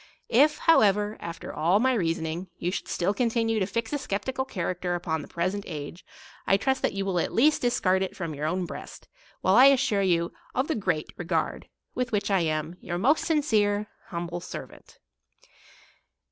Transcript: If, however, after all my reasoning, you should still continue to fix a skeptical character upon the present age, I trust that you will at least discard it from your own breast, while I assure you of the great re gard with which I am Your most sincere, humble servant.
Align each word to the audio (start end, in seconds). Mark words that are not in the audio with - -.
If, 0.29 0.57
however, 0.57 1.15
after 1.19 1.53
all 1.53 1.79
my 1.79 1.93
reasoning, 1.93 2.47
you 2.57 2.71
should 2.71 2.87
still 2.87 3.13
continue 3.13 3.59
to 3.59 3.67
fix 3.67 3.93
a 3.93 3.99
skeptical 3.99 4.45
character 4.45 4.95
upon 4.95 5.21
the 5.21 5.27
present 5.27 5.63
age, 5.67 6.03
I 6.47 6.57
trust 6.57 6.81
that 6.81 6.93
you 6.93 7.05
will 7.05 7.19
at 7.19 7.31
least 7.31 7.61
discard 7.61 8.01
it 8.01 8.15
from 8.15 8.33
your 8.33 8.47
own 8.47 8.65
breast, 8.65 9.07
while 9.41 9.53
I 9.53 9.65
assure 9.65 10.01
you 10.01 10.33
of 10.55 10.67
the 10.67 10.73
great 10.73 11.13
re 11.17 11.25
gard 11.25 11.67
with 11.93 12.11
which 12.11 12.31
I 12.31 12.39
am 12.39 12.77
Your 12.81 12.97
most 12.97 13.25
sincere, 13.25 13.89
humble 14.07 14.39
servant. 14.39 14.97